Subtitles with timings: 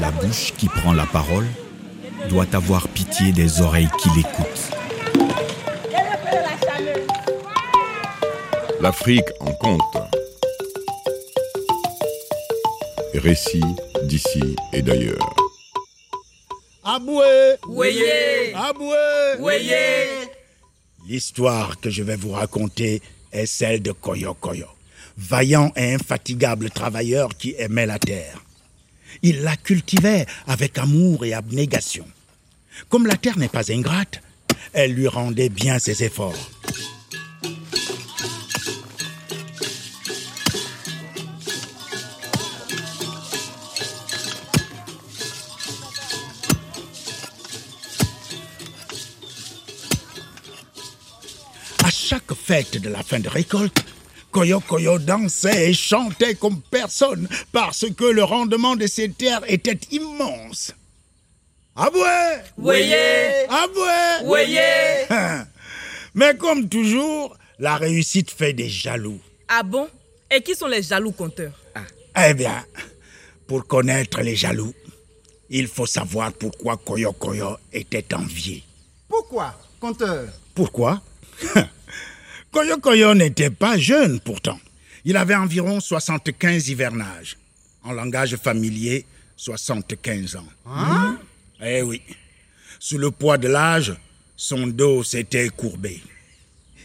[0.00, 1.46] La bouche qui prend la parole
[2.28, 4.70] doit avoir pitié des oreilles qui l'écoutent.
[8.80, 9.82] L'Afrique en compte.
[13.14, 13.64] Récit
[14.04, 15.34] d'ici et d'ailleurs.
[16.84, 18.94] Aboué Ouéyé Aboué
[19.40, 20.06] Ouéyé
[21.08, 23.02] L'histoire que je vais vous raconter
[23.32, 24.66] est celle de Koyo Koyo,
[25.16, 28.38] vaillant et infatigable travailleur qui aimait la terre.
[29.22, 32.06] Il la cultivait avec amour et abnégation.
[32.88, 34.20] Comme la terre n'est pas ingrate,
[34.72, 36.50] elle lui rendait bien ses efforts.
[51.84, 53.84] À chaque fête de la fin de récolte,
[54.38, 59.80] Koyo Koyo dansait et chantait comme personne parce que le rendement de ses terres était
[59.90, 60.72] immense.
[61.74, 62.04] Aboué
[62.56, 65.06] Ouéyé Aboué Ouéyé
[66.14, 69.18] Mais comme toujours, la réussite fait des jaloux.
[69.48, 69.88] Ah bon?
[70.30, 71.58] Et qui sont les jaloux compteurs
[72.24, 72.64] Eh bien,
[73.48, 74.72] pour connaître les jaloux,
[75.50, 78.62] il faut savoir pourquoi Koyo Koyo était envié.
[79.08, 81.02] Pourquoi, compteur Pourquoi?
[82.50, 84.58] Koyo Koyo n'était pas jeune pourtant.
[85.04, 87.36] Il avait environ 75 hivernages.
[87.84, 90.46] En langage familier, 75 ans.
[90.66, 91.18] Hein?
[91.62, 92.02] Eh oui.
[92.80, 93.94] Sous le poids de l'âge,
[94.36, 96.02] son dos s'était courbé.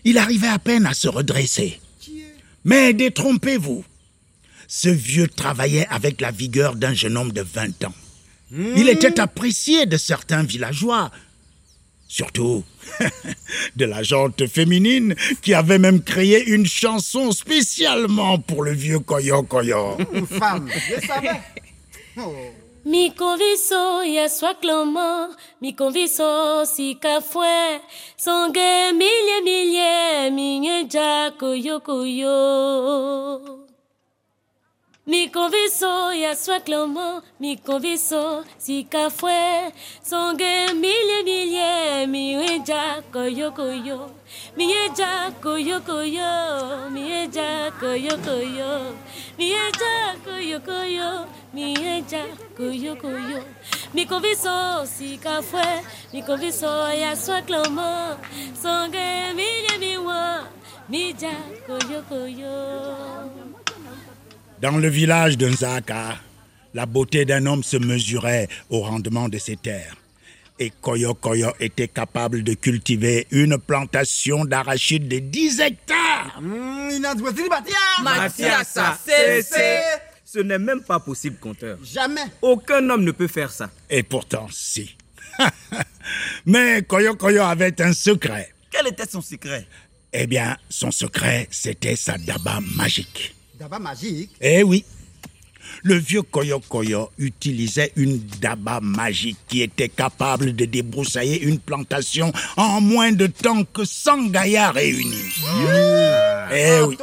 [0.03, 1.79] Il arrivait à peine à se redresser.
[2.65, 3.83] Mais détrompez-vous.
[4.67, 7.93] Ce vieux travaillait avec la vigueur d'un jeune homme de 20 ans.
[8.51, 11.11] Il était apprécié de certains villageois,
[12.13, 12.63] surtout
[13.75, 19.41] de la jante féminine qui avait même créé une chanson spécialement pour le vieux Koyo
[19.41, 19.97] Koyo.
[20.13, 21.41] Une femme, je savais.
[22.17, 22.31] Oh.
[22.85, 27.79] Mi conviso ya swaklomo, mi conviso si kafwe,
[28.17, 33.62] songe milye milye, minye jako yoko yo.
[35.05, 43.03] Mi conviso ya sua clamant, mi conviso si ka fue, songe mille mille, mi eja
[43.11, 44.09] koyo koyo,
[44.55, 48.95] mi eja koyo koyo, mi eja koyo koyo,
[49.37, 52.23] mi eja koyo koyo, mi eja
[52.55, 53.43] koyo koyo,
[53.93, 58.19] mi conviso si ka fue, mi conviso ya sua clamant,
[58.55, 60.47] songe mille mille,
[60.87, 61.35] mi eja
[61.67, 63.62] koyo koyo.
[64.63, 66.15] Dans le village de Nzaka,
[66.73, 69.97] la beauté d'un homme se mesurait au rendement de ses terres.
[70.57, 76.41] Et Koyo Koyo était capable de cultiver une plantation d'arachides de 10 hectares.
[80.23, 81.77] Ce n'est même pas possible, compteur.
[81.83, 82.23] Jamais.
[82.41, 83.69] Aucun homme ne peut faire ça.
[83.89, 84.95] Et pourtant, si.
[86.45, 88.53] Mais Koyo Koyo avait un secret.
[88.71, 89.67] Quel était son secret?
[90.13, 93.35] Eh bien, son secret, c'était sa daba magique.
[93.79, 94.31] Magique.
[94.41, 94.85] Eh oui.
[95.83, 102.31] Le vieux Koyo Koyo utilisait une daba magique qui était capable de débroussailler une plantation
[102.57, 105.33] en moins de temps que 100 gaillards réunis.
[106.53, 106.97] Eh oui.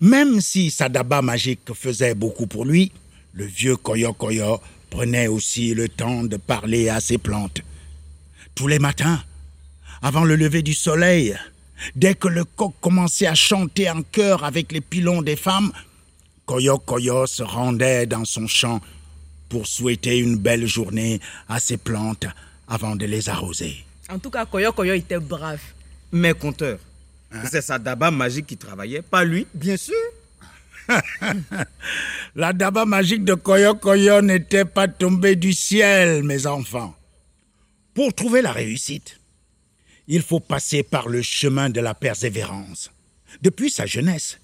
[0.00, 2.92] Même si sa daba magique faisait beaucoup pour lui,
[3.32, 4.60] le vieux Koyo Koyo
[4.90, 7.60] prenait aussi le temps de parler à ses plantes.
[8.54, 9.22] Tous les matins,
[10.02, 11.36] avant le lever du soleil,
[11.94, 15.72] dès que le coq commençait à chanter en chœur avec les pilons des femmes,
[16.46, 18.80] Koyo Koyo se rendait dans son champ
[19.48, 22.26] pour souhaiter une belle journée à ses plantes
[22.66, 23.84] avant de les arroser.
[24.08, 25.60] En tout cas, Koyo Koyo était brave.
[26.12, 26.78] Mais compteur,
[27.48, 29.46] c'est sa daba magique qui travaillait, pas lui.
[29.54, 29.94] Bien sûr.
[32.34, 36.96] La daba magique de Koyo Koyo n'était pas tombée du ciel, mes enfants.
[37.94, 39.19] Pour trouver la réussite,
[40.12, 42.90] il faut passer par le chemin de la persévérance.
[43.42, 44.38] Depuis sa jeunesse,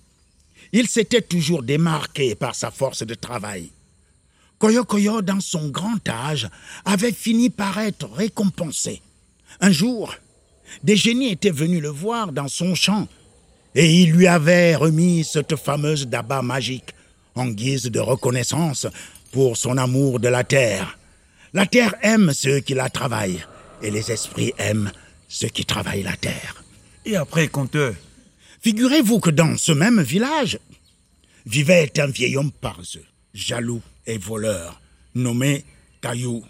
[0.73, 3.71] il s'était toujours démarqué par sa force de travail.
[4.59, 6.49] Koyo Koyo, dans son grand âge,
[6.85, 9.03] avait fini par être récompensé.
[9.61, 10.15] Un jour,
[10.85, 13.09] des génies étaient venus le voir dans son champ
[13.75, 16.95] et il lui avait remis cette fameuse daba magique
[17.35, 18.87] en guise de reconnaissance
[19.33, 20.97] pour son amour de la terre.
[21.53, 23.45] La terre aime ceux qui la travaillent
[23.83, 24.93] et les esprits aiment
[25.29, 26.65] ceux qui travaillent la terre.
[27.05, 27.95] Et après, compteur
[28.61, 30.59] Figurez-vous que dans ce même village
[31.47, 34.81] vivait un vieil homme paresseux, jaloux et voleur,
[35.15, 35.65] nommé
[36.01, 36.45] Caillou.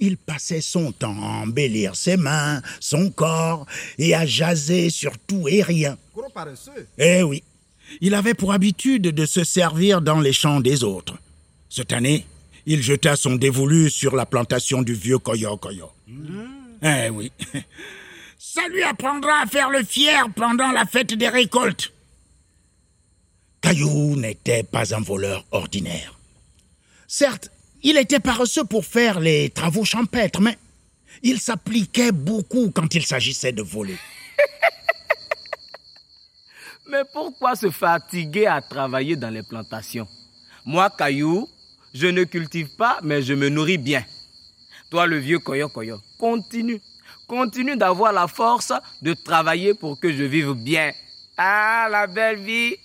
[0.00, 3.66] Il passait son temps à embellir ses mains, son corps,
[3.98, 5.96] et à jaser sur tout et rien.
[6.14, 6.88] Gros paresseux.
[6.98, 7.42] Eh oui,
[8.00, 11.16] il avait pour habitude de se servir dans les champs des autres.
[11.68, 12.26] Cette année,
[12.64, 15.90] Il jeta son dévolu sur la plantation du vieux Koyo Koyo.
[16.82, 17.32] Eh oui.
[18.54, 21.90] Ça lui apprendra à faire le fier pendant la fête des récoltes.
[23.62, 26.18] Caillou n'était pas un voleur ordinaire.
[27.08, 27.48] Certes,
[27.82, 30.58] il était paresseux pour faire les travaux champêtres, mais
[31.22, 33.96] il s'appliquait beaucoup quand il s'agissait de voler.
[36.90, 40.06] Mais pourquoi se fatiguer à travailler dans les plantations?
[40.66, 41.48] Moi, Caillou,
[41.94, 44.04] je ne cultive pas, mais je me nourris bien.
[44.90, 46.82] Toi, le vieux Koyo Koyo, continue.
[47.32, 50.92] Continue d'avoir la force de travailler pour que je vive bien.
[51.38, 52.76] Ah, la belle vie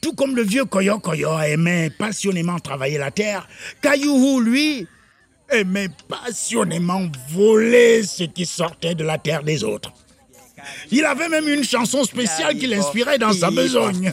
[0.00, 3.46] Tout comme le vieux Koyo Koyo aimait passionnément travailler la terre,
[3.80, 4.88] Caillou, lui,
[5.48, 9.92] aimait passionnément voler ce qui sortait de la terre des autres.
[10.90, 14.10] Il avait même une chanson spéciale qui l'inspirait dans sa besogne.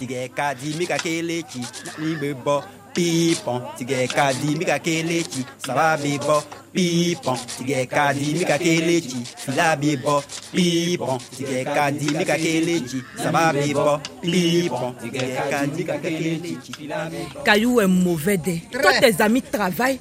[2.97, 6.41] Pipon, tige kadi mika kelechi, sawa bebo.
[6.73, 10.23] Pipon, tige kadi mika kelechi, fila bebo.
[10.51, 14.01] Pipon, tige kadi mika kelechi, sawa bebo.
[14.21, 17.43] Pipon, tige kadi mika kelechi, fila bebo.
[17.45, 18.63] Caillou est mauvais dès.
[18.71, 19.99] Toi, tes amis travaillent,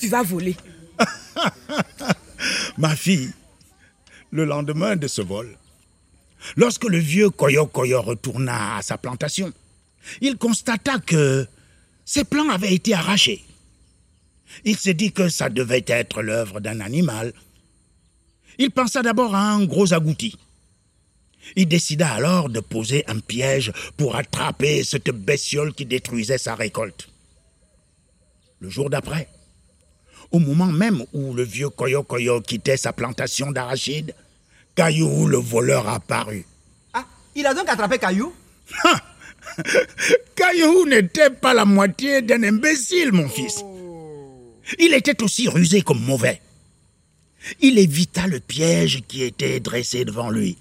[0.00, 0.56] tu vas voler.
[2.78, 3.32] Ma fille,
[4.30, 5.58] le lendemain de ce vol,
[6.56, 9.52] lorsque le vieux Koyo Koyo retourna à sa plantation,
[10.22, 11.46] il constata que
[12.04, 13.44] ses plans avaient été arrachés.
[14.64, 17.32] Il se dit que ça devait être l'œuvre d'un animal.
[18.58, 20.36] Il pensa d'abord à un gros agouti.
[21.56, 27.08] Il décida alors de poser un piège pour attraper cette bestiole qui détruisait sa récolte.
[28.60, 29.28] Le jour d'après,
[30.30, 34.14] au moment même où le vieux Koyo Koyo quittait sa plantation d'arachides,
[34.74, 36.46] Caillou le voleur apparut.
[36.92, 37.04] Ah,
[37.34, 38.32] il a donc attrapé Caillou?
[40.36, 43.64] Caillou n'était pas la moitié d'un imbécile, mon fils.
[44.78, 46.40] Il était aussi rusé comme mauvais.
[47.60, 50.56] Il évita le piège qui était dressé devant lui,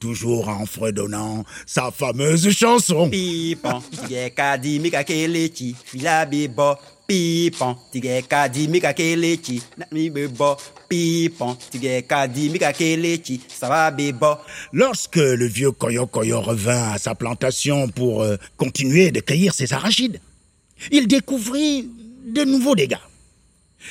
[0.00, 3.10] toujours en fredonnant sa fameuse chanson.
[7.12, 8.22] Pipon, tige.
[8.22, 10.56] Pipon, na mi bebo.
[10.88, 14.38] Pipon, tige kelechi, sawa bebo.
[14.72, 19.74] Lorsque le vieux Koyo Koyo revint à sa plantation pour euh, continuer de cueillir ses
[19.74, 20.20] arachides,
[20.90, 21.86] il découvrit
[22.24, 23.04] de nouveaux dégâts.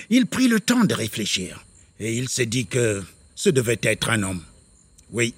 [0.09, 1.63] Il prit le temps de réfléchir
[1.99, 3.03] et il se dit que
[3.35, 4.41] ce devait être un homme.
[5.11, 5.35] Oui,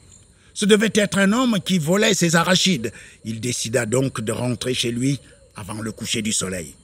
[0.53, 2.93] ce devait être un homme qui volait ses arachides.
[3.25, 5.19] Il décida donc de rentrer chez lui
[5.57, 6.75] avant le coucher du soleil.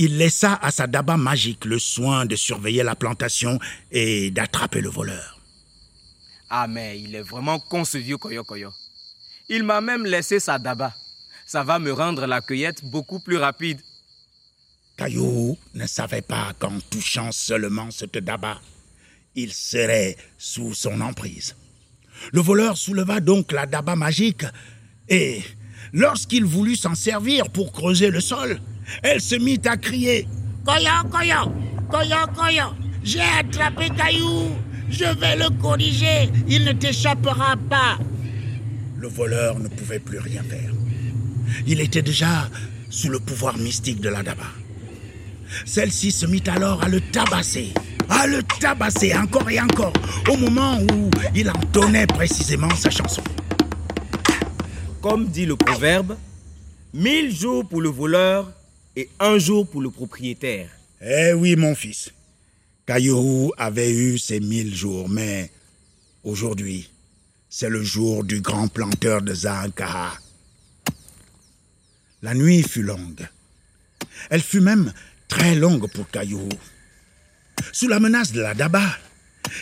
[0.00, 3.58] Il laissa à sa daba magique le soin de surveiller la plantation
[3.90, 5.40] et d'attraper le voleur.
[6.48, 8.70] Ah, mais il est vraiment con ce vieux Koyo Koyo.
[9.48, 10.94] Il m'a même laissé sa daba.
[11.46, 13.80] Ça va me rendre la cueillette beaucoup plus rapide.
[14.96, 18.60] Caillou ne savait pas qu'en touchant seulement cette daba,
[19.34, 21.56] il serait sous son emprise.
[22.32, 24.44] Le voleur souleva donc la daba magique
[25.08, 25.42] et,
[25.92, 28.60] lorsqu'il voulut s'en servir pour creuser le sol,
[29.02, 30.26] elle se mit à crier
[30.64, 31.52] Koyo, Koyo,
[31.90, 32.64] Koyo, Koyo,
[33.02, 34.50] j'ai attrapé Caillou,
[34.90, 37.98] je vais le corriger, il ne t'échappera pas.
[38.96, 40.72] Le voleur ne pouvait plus rien faire.
[41.66, 42.48] Il était déjà
[42.90, 44.44] sous le pouvoir mystique de la daba.
[45.64, 47.72] Celle-ci se mit alors à le tabasser,
[48.08, 49.92] à le tabasser encore et encore,
[50.28, 53.22] au moment où il entonnait précisément sa chanson.
[55.00, 56.16] Comme dit le proverbe,
[56.92, 58.52] mille jours pour le voleur
[58.96, 60.68] et un jour pour le propriétaire.
[61.00, 62.10] Eh oui, mon fils.
[62.84, 65.52] Caillou avait eu ses mille jours, mais
[66.24, 66.90] aujourd'hui,
[67.48, 70.14] c'est le jour du grand planteur de Zahankaha.
[72.22, 73.28] La nuit fut longue.
[74.30, 74.92] Elle fut même
[75.28, 76.48] très longue pour Caillou.
[77.72, 78.84] Sous la menace de la daba,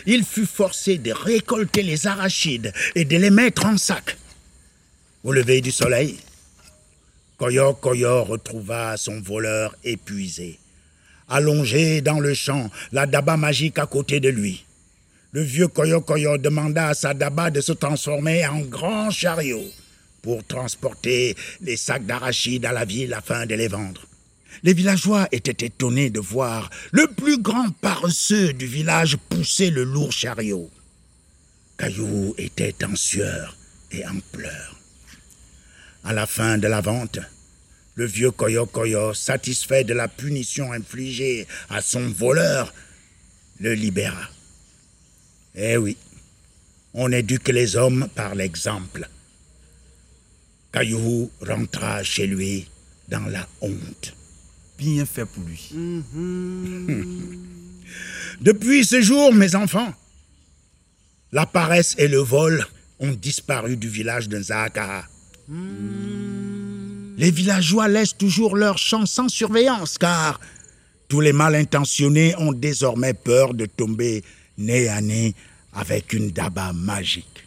[0.07, 4.17] il fut forcé de récolter les arachides et de les mettre en sac.
[5.27, 6.17] Au lever du soleil,
[7.37, 10.61] Koyo Koyo retrouva son voleur épuisé,
[11.29, 14.65] allongé dans le champ, la daba magique à côté de lui.
[15.33, 19.67] Le vieux Koyo Koyo demanda à sa daba de se transformer en grand chariot
[20.23, 24.07] pour transporter les sacs d'arachides à la ville afin de les vendre.
[24.63, 30.13] Les villageois étaient étonnés de voir le plus grand paresseux du village pousser le lourd
[30.13, 30.71] chariot.
[31.79, 33.57] Caillou était en sueur
[33.91, 34.76] et en pleurs.
[36.07, 37.19] À la fin de la vente,
[37.97, 42.73] le vieux Koyo Koyo, satisfait de la punition infligée à son voleur,
[43.59, 44.31] le libéra.
[45.57, 45.97] Eh oui,
[46.95, 49.09] on éduque les hommes par l'exemple.
[50.71, 52.69] Caillou rentra chez lui
[53.09, 54.15] dans la honte.
[54.79, 55.73] Bien fait pour lui.
[58.41, 59.93] Depuis ce jour, mes enfants,
[61.33, 62.65] la paresse et le vol
[63.01, 65.09] ont disparu du village de Nzaka.
[65.49, 70.41] Les villageois laissent toujours leurs champs sans surveillance car
[71.09, 74.25] tous les mal intentionnés ont désormais peur de tomber
[74.59, 75.35] nez à nez
[75.73, 77.45] avec une daba magique.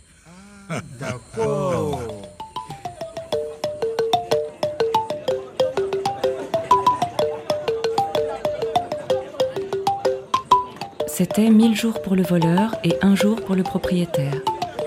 [11.07, 14.35] C'était 1000 jours pour le voleur et un jour pour le propriétaire.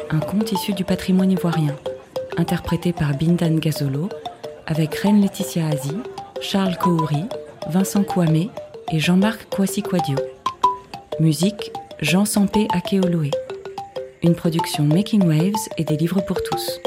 [0.09, 1.77] Un conte issu du patrimoine ivoirien,
[2.37, 4.09] interprété par Bindan Gazolo,
[4.67, 5.97] avec Reine Laetitia Azi,
[6.41, 7.25] Charles Kouri,
[7.69, 8.51] Vincent Kouamé
[8.93, 10.17] et Jean-Marc Kwasi-Kwadio.
[11.21, 13.31] Musique Jean Sampé Akeoloé.
[14.23, 16.81] Une production Making Waves et des livres pour tous.